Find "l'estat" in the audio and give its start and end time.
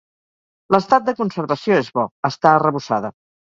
0.75-1.05